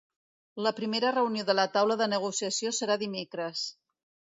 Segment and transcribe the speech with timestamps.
[0.67, 3.71] La primera reunió de la taula de negociació serà dimecres.